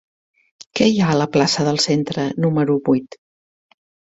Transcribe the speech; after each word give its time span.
Què 0.79 0.87
hi 0.91 0.95
ha 1.03 1.09
a 1.11 1.17
la 1.19 1.27
plaça 1.35 1.65
del 1.67 1.79
Centre 1.87 2.25
número 2.47 2.79
vuit? 2.89 3.19